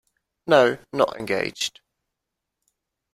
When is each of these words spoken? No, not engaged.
No, 0.47 0.79
not 0.91 1.15
engaged. 1.17 1.79